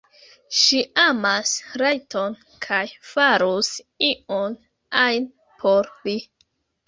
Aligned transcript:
Ŝi 0.59 0.77
amas 1.01 1.51
Rajton 1.81 2.37
kaj 2.67 2.79
farus 3.11 3.69
ion 4.09 4.55
ajn 5.05 5.31
por 5.61 5.93
li. 6.09 6.19